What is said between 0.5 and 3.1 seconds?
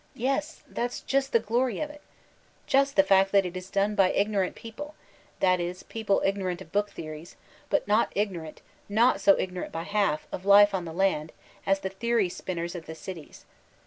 that's just the glory of it I Just the